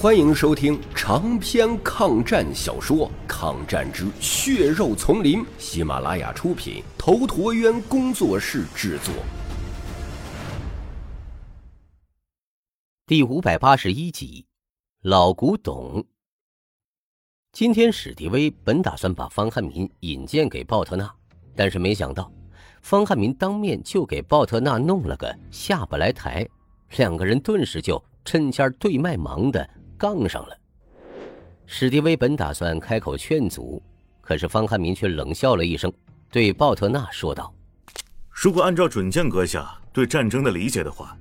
[0.00, 9.12] 欢迎收听长篇抗战小说《抗战之血肉丛林》，喜马拉雅出品，头陀渊工作室制作。
[13.06, 14.46] 第五百八十一集，
[15.02, 16.02] 老古董。
[17.52, 21.14] 今天史迪威本打算把方汉民引荐给鲍特纳，
[21.54, 22.32] 但是没想到
[22.80, 26.48] 方汉民当面就给鲍特纳弄了个下不来台，
[26.96, 29.68] 两个人顿时就针尖对麦芒的。
[30.00, 30.56] 杠上了。
[31.66, 33.82] 史迪威本打算开口劝阻，
[34.22, 35.92] 可是方汉民却冷笑了一声，
[36.32, 37.54] 对鲍特纳说道
[38.32, 41.14] ：“如果按照准将阁下对战争的理解的话，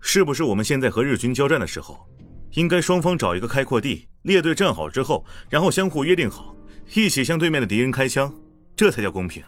[0.00, 2.06] 是不是我们现在和日军交战的时候，
[2.52, 6.54] 应该双方找一个开阔地，列队站好之后，然后相互约定好，
[6.94, 8.32] 一起向对面的敌人开枪，
[8.76, 9.42] 这才叫公平？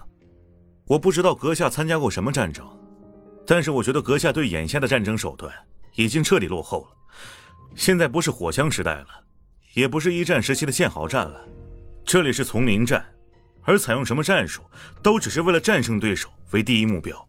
[0.89, 2.67] 我不知道阁下参加过什么战争，
[3.47, 5.53] 但是我觉得阁下对眼下的战争手段
[5.95, 6.97] 已经彻底落后了。”
[7.77, 9.09] 现在不是火枪时代了，
[9.75, 11.47] 也不是一战时期的堑壕战了，
[12.07, 13.05] 这里是丛林战，
[13.65, 14.63] 而采用什么战术，
[15.03, 17.29] 都只是为了战胜对手为第一目标。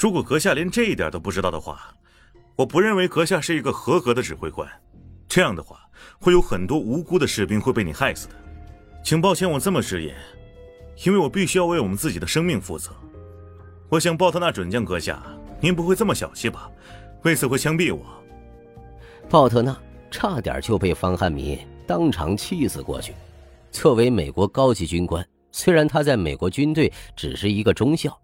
[0.00, 1.94] 如果阁下连这一点都不知道的话，
[2.56, 4.66] 我不认为阁下是一个合格的指挥官。
[5.28, 5.78] 这样的话，
[6.18, 8.34] 会有很多无辜的士兵会被你害死的。
[9.04, 10.16] 请抱歉我这么直言，
[11.04, 12.96] 因为我必须要为我们自己的生命负责。
[13.90, 15.22] 我想鲍特纳准将阁下，
[15.60, 16.70] 您不会这么小气吧？
[17.24, 18.06] 为此会枪毙我？
[19.30, 19.76] 鲍特纳
[20.10, 23.12] 差点就被方汉民当场气死过去。
[23.70, 28.18] 作为美国高级军官，虽然他在美国军队只是一个中校，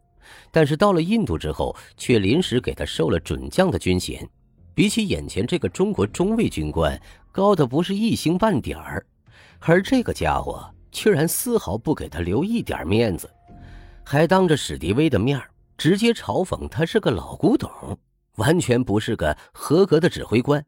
[0.51, 4.27] 但是到了印度之后，却临时给他授了准将的军衔，
[4.75, 6.99] 比起眼前这个中国中尉军官，
[7.31, 9.05] 高的不是一星半点儿。
[9.61, 13.31] 而这个家伙居然丝毫不给他留一点面子，
[14.03, 15.39] 还当着史迪威的面
[15.77, 17.71] 直接嘲讽他是个老古董，
[18.37, 20.65] 完全不是个合格的指挥官。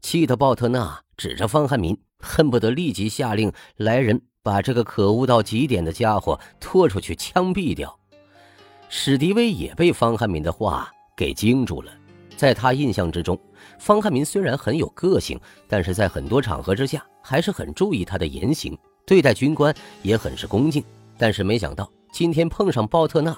[0.00, 7.98] 气得鲍特纳指着方汉民，恨不得立即下令来人把这个可恶到极点的家伙拖出去枪毙掉。
[8.88, 11.92] 史迪威也被方汉民的话给惊住了。
[12.36, 13.38] 在他印象之中，
[13.78, 20.82] 方汉民虽然很有个性，但是在很多场合之下还是很注意他的言行，对待军官也很是恭敬。
[21.18, 23.36] 但是没想到今天碰上鲍特纳，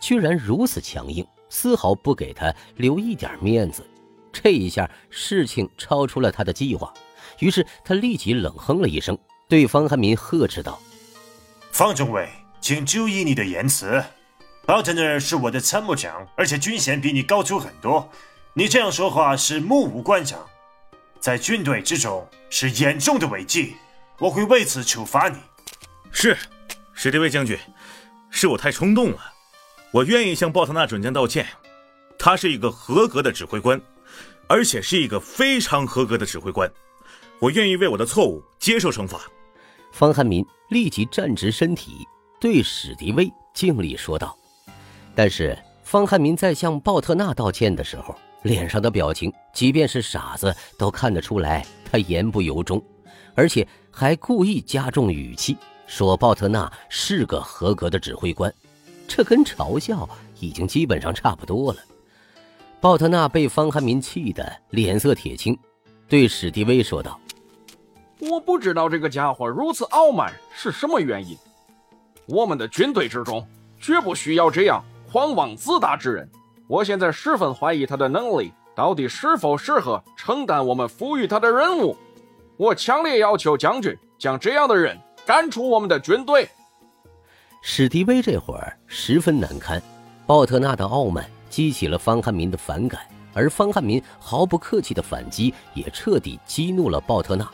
[0.00, 3.84] 居然如此强硬，丝毫不给他留一点面子。
[4.32, 6.92] 这一下事情超出了他的计划，
[7.40, 9.18] 于是他立即冷哼了一声，
[9.48, 10.80] 对方汉民呵斥道
[11.72, 12.28] ：“方中尉，
[12.60, 14.02] 请注意你的言辞。
[14.66, 18.08] 奥特纳是我的参谋长，而且军衔比你高出很多。
[18.54, 20.46] 你这样说话是目无官长，
[21.18, 23.74] 在军队之中是严重的违纪，
[24.18, 25.36] 我会为此处罚你。”
[26.12, 26.36] 是，
[26.92, 27.58] 史迪威将军，
[28.30, 29.32] 是我太冲动了，
[29.92, 31.46] 我愿意向鲍特纳准将道歉。
[32.18, 33.80] 他是一个合格的指挥官。
[34.50, 36.68] 而且是一个非常合格的指挥官，
[37.38, 39.20] 我愿意为我的错误接受惩罚。
[39.92, 42.04] 方汉民立即站直身体，
[42.40, 44.36] 对史迪威敬礼说道。
[45.14, 48.12] 但是方汉民在向鲍特纳道歉的时候，
[48.42, 52.84] 脸上的表情，即便是傻子都看得出来，他言不由衷，
[53.36, 55.56] 而且还故意加重语气，
[55.86, 58.52] 说鲍特纳是个合格的指挥官，
[59.06, 60.08] 这跟嘲笑
[60.40, 61.78] 已经基本上差不多了。
[62.80, 65.58] 鲍特纳被方汉民气得脸色铁青，
[66.08, 67.20] 对史迪威说道
[68.18, 71.36] ：“我不知道这个家伙如此傲慢是什么原因。
[72.24, 73.46] 我们的军队之中
[73.78, 74.82] 绝不需要这样
[75.12, 76.26] 狂妄自大之人。
[76.66, 81.94] 我现在十分怀疑他的能力到底是否适合承担我们赋予他的任务。
[82.56, 86.48] 我强烈要求将军将这样的人赶出我们的军队。”
[87.60, 89.82] 史迪威这会儿十分难堪，
[90.26, 91.22] 鲍特纳的傲慢。
[91.50, 93.02] 激起了方汉民的反感，
[93.34, 97.46] 而方汉民毫不客气的反击也彻底激怒了鲍特纳。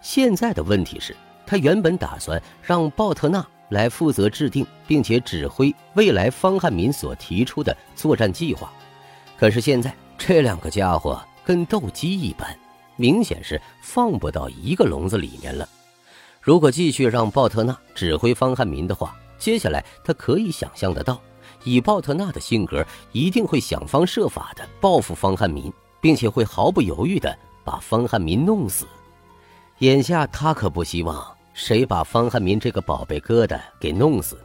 [0.00, 8.70] 现在的问题是，他原本打算让鲍特纳来负责制定并且指挥未来方汉民所提出的作战计划，
[9.38, 12.56] 可是现在这两个家伙跟斗鸡一般，
[12.96, 15.68] 明显是放不到一个笼子里面了。
[16.40, 21.18] 如果继续让鲍特纳指挥方汉民的话，接下来他可以想象得到。
[21.64, 28.86] 以鲍特纳的性格，一定会想方设法的报复方汉民，并且会毫不犹豫的把方汉民弄死。
[29.78, 34.38] 眼下他可不希望谁把方汉民这个宝贝疙瘩给弄死，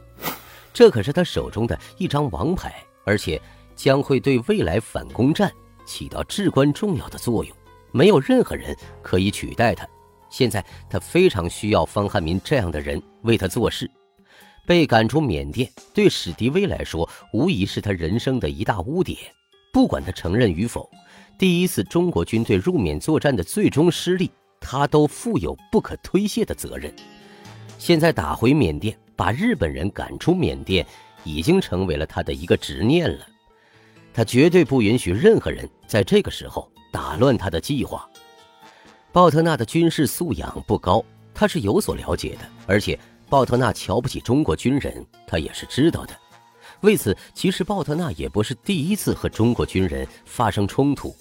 [0.72, 2.74] 这可是他手中的一张王牌，
[3.04, 3.40] 而且
[3.76, 5.52] 将会对未来反攻战
[5.84, 7.56] 起到至关重要的作用。
[7.92, 9.86] 没有任何人可以取代他。
[10.28, 13.90] 现在他非常需要方汉民这样的人为他做事。
[14.70, 19.18] 被赶出缅甸，对史迪威来说无疑是他人生的一大污点。
[19.72, 20.88] 不管他承认与否，
[21.36, 24.30] 第一次中国军队入缅作战的最终失利，
[24.60, 26.94] 他都负有不可推卸的责任。
[27.78, 30.86] 现在打回缅甸，把日本人赶出缅甸，
[31.24, 33.26] 已经成为了他的一个执念了。
[34.14, 38.08] 他绝对不允许任何人在这个时候打乱他的计划。
[39.10, 42.96] 鲍特纳的军事素养不高，他是有所了解的，而且
[43.30, 46.14] 鲍特纳瞧不起中国军人，他也是知道的。
[46.80, 51.14] 为此，其实鲍特纳也不是第一次和中国军人发生冲突。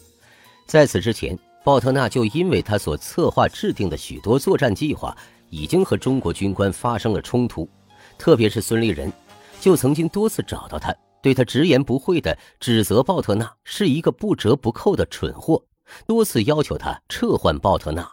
[0.65, 5.15] 在此之前，鲍特纳就因为他所策划制定的许多作战计划，
[5.51, 7.69] 已经和中国军官发生了冲突。
[8.17, 9.13] 特别是孙立人，
[9.61, 10.91] 就曾经多次找到他，
[11.21, 15.63] 对他直言不讳地指责鲍特纳是一个不折不扣的蠢货，
[16.07, 18.09] 多次要求他撤换鲍特纳。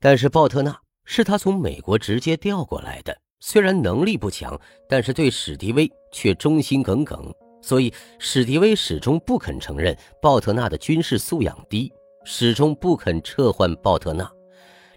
[0.00, 3.16] 但是鲍特纳是他从美国直接调过来的。
[3.40, 4.58] 虽然能力不强，
[4.88, 7.30] 但是对史迪威却忠心耿耿，
[7.60, 11.92] 所以史迪威始终不肯承认鲍特纳的军事素养低，
[12.24, 14.30] 始终不肯撤换鲍特纳。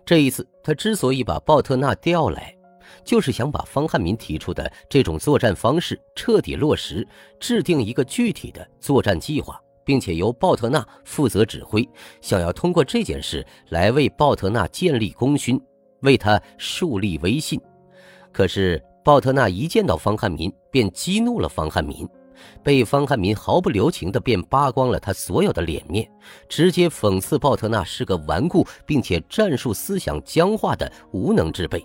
[0.05, 2.55] 这一次，他之所以把鲍特纳调来，
[3.03, 7.05] 就是想把方汉民提出的这种作战方式彻底落实，
[7.41, 11.85] 制定一个具体的作战计划，并且由鲍特纳负责指挥，
[12.21, 15.61] 想要通过这件事来为鲍特纳建立功勋，
[16.01, 17.59] 为他树立威信。
[18.31, 22.07] 可是鲍特纳一见到方汉民，便激怒了方汉民，
[22.61, 26.07] 被方汉民毫不留情的便扒光了他所有的脸面，
[26.47, 31.83] 直接讽刺鲍特纳是个顽固并且战术思想僵化的无能之辈。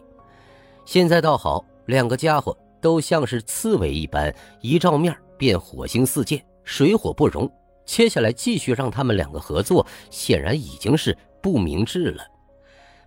[0.84, 7.50] 现在倒好，两个家伙都像是刺猬一般，一照面便火星四溅，水火不容。
[7.84, 12.24] 接下来继续让他们两个合作，显然已经是不明智了。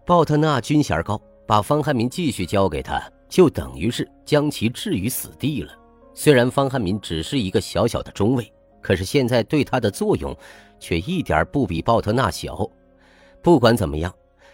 [0.06, 3.02] 鲍特纳军衔高，把方汉民继续交给他。
[3.28, 5.74] 就等于是将其置于死地了。
[6.14, 10.34] 虽然方汉民只是一个小小的中尉，可是现在对他的作用，
[10.80, 12.70] 却一点不比鲍特纳小。
[13.42, 14.14] 不管怎么样，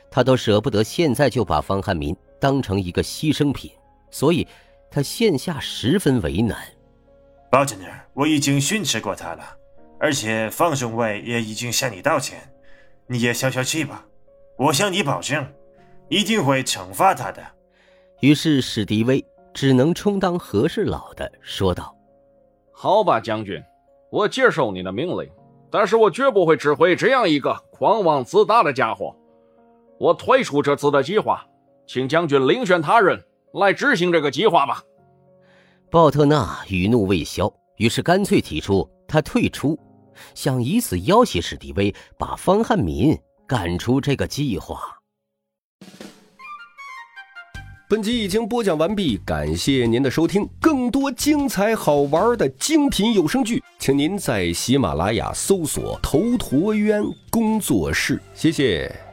[0.10, 3.70] 他都舍不得现在就把方汉民当成一个牺牲品，
[4.10, 4.48] 所以，
[4.90, 6.58] 他现下十分为难。
[7.52, 9.44] 鲍特纳，我已经训斥过他了，
[10.00, 12.40] 而且方中尉也已经向你道歉，
[13.06, 14.06] 你也消消气吧。
[14.62, 15.44] 我向你保证，
[16.08, 17.42] 一定会惩罚他的。
[18.20, 19.26] 于是史迪威
[19.56, 21.98] 只能充当和事佬的说道
[22.72, 23.60] ：“好吧，将军，
[24.12, 25.28] 我接受你的命令，
[25.72, 29.16] 但是我绝不会指挥这样一个狂妄自大的家伙。
[29.98, 31.44] 我退出这次的计划，
[31.88, 33.20] 请将军另选他人
[33.54, 34.84] 来执行这个计划吧。”
[35.90, 39.76] 鲍特纳余怒未消，于是干脆提出他退出，
[40.36, 43.20] 想以此要挟史迪威把方汉民
[43.52, 44.80] 赶出这个计划。
[47.90, 50.48] 本集已经播讲完毕，感谢您的收听。
[50.62, 58.22] 更多精彩好玩的精品有声剧，请您在喜马拉雅搜索“头陀渊工作室”。
[58.34, 59.11] 谢谢。